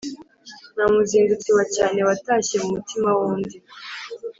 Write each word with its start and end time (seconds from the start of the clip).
Nta 0.73 0.85
muzindutsi 0.91 1.49
wa 1.57 1.63
cyane 1.75 1.99
watashye 2.07 2.55
mu 2.63 2.67
mutima 2.75 3.09
w’undi. 3.17 3.57